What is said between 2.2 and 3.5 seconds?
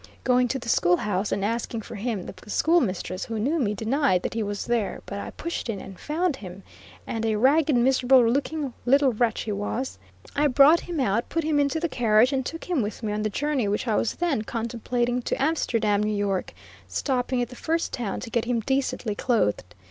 the school mistress, who